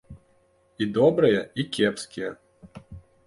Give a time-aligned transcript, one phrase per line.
[0.85, 2.31] І добрыя, і кепскія.